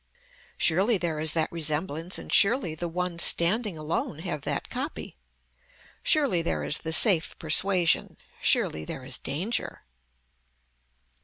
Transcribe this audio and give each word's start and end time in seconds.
Surely 0.57 0.97
there 0.97 1.19
is 1.19 1.33
that 1.33 1.51
resemblance 1.51 2.17
and 2.17 2.33
surely 2.33 2.73
the 2.73 2.87
ones 2.87 3.21
standing 3.21 3.77
alone 3.77 4.17
have 4.17 4.41
that 4.41 4.67
copy. 4.67 5.15
Surely 6.01 6.41
there 6.41 6.63
is 6.63 6.79
the 6.79 6.91
safe 6.91 7.37
persuasion. 7.37 8.17
Surely 8.41 8.83
there 8.83 9.03
is 9.05 9.19
danger. 9.19 9.83